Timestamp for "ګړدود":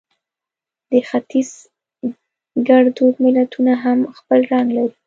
2.67-3.13